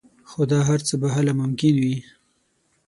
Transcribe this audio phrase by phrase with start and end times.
[0.29, 1.97] خو دا هر څه به هله ممکن وي